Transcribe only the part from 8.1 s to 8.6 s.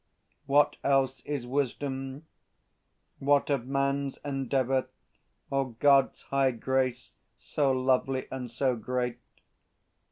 and